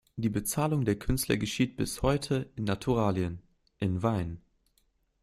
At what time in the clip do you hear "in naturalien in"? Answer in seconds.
2.55-4.01